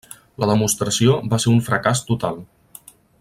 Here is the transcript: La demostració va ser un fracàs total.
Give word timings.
La 0.43 0.47
demostració 0.51 1.17
va 1.33 1.39
ser 1.45 1.51
un 1.53 1.63
fracàs 1.69 2.05
total. 2.11 2.45